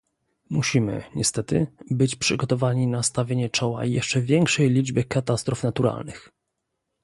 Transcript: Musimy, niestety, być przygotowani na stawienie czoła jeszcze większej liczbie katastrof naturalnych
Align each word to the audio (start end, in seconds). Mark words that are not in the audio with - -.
Musimy, 0.49 1.03
niestety, 1.15 1.67
być 1.91 2.15
przygotowani 2.15 2.87
na 2.87 3.03
stawienie 3.03 3.49
czoła 3.49 3.85
jeszcze 3.85 4.21
większej 4.21 4.69
liczbie 4.69 5.03
katastrof 5.03 5.63
naturalnych 5.63 6.29